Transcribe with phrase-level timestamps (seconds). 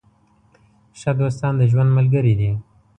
[0.99, 2.51] ښه دوستان د ژوند ملګري دي.